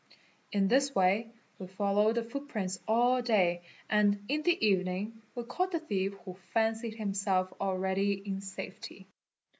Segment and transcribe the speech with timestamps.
[0.51, 1.29] In this way
[1.59, 6.33] we followed the footprints all day and in the evening we caught the thief who
[6.55, 9.05] fancied himself already in safety.